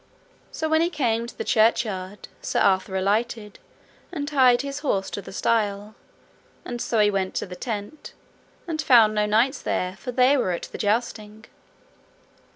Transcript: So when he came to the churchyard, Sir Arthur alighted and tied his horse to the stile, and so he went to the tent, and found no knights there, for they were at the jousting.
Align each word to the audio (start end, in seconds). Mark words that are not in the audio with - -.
So 0.51 0.67
when 0.67 0.81
he 0.81 0.89
came 0.89 1.27
to 1.27 1.37
the 1.37 1.43
churchyard, 1.43 2.27
Sir 2.41 2.59
Arthur 2.59 2.95
alighted 2.95 3.59
and 4.11 4.27
tied 4.27 4.63
his 4.63 4.79
horse 4.79 5.11
to 5.11 5.21
the 5.21 5.31
stile, 5.31 5.93
and 6.65 6.81
so 6.81 6.97
he 6.97 7.11
went 7.11 7.35
to 7.35 7.45
the 7.45 7.55
tent, 7.55 8.13
and 8.67 8.81
found 8.81 9.13
no 9.13 9.27
knights 9.27 9.61
there, 9.61 9.95
for 9.97 10.11
they 10.11 10.35
were 10.37 10.53
at 10.53 10.63
the 10.71 10.79
jousting. 10.79 11.45